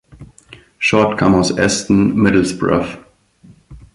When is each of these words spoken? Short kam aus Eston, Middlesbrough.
Short 0.79 1.15
kam 1.19 1.35
aus 1.35 1.51
Eston, 1.65 2.15
Middlesbrough. 2.23 2.97